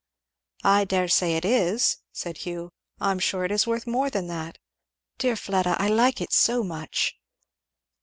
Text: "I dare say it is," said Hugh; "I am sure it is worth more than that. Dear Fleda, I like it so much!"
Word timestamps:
"I 0.63 0.83
dare 0.85 1.07
say 1.07 1.35
it 1.35 1.45
is," 1.45 1.97
said 2.11 2.37
Hugh; 2.37 2.71
"I 2.99 3.11
am 3.11 3.19
sure 3.19 3.45
it 3.45 3.51
is 3.51 3.67
worth 3.67 3.85
more 3.85 4.09
than 4.09 4.25
that. 4.29 4.57
Dear 5.19 5.35
Fleda, 5.35 5.75
I 5.79 5.89
like 5.89 6.19
it 6.21 6.33
so 6.33 6.63
much!" 6.63 7.19